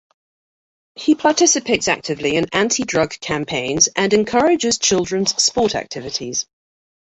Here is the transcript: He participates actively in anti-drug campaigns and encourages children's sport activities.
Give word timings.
He 0.95 1.13
participates 1.13 1.87
actively 1.87 2.35
in 2.35 2.47
anti-drug 2.53 3.19
campaigns 3.19 3.87
and 3.95 4.11
encourages 4.15 4.79
children's 4.79 5.39
sport 5.39 5.75
activities. 5.75 6.47